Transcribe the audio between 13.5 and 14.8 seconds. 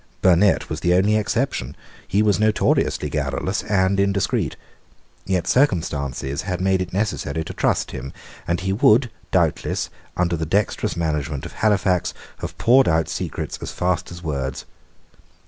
as fast as words.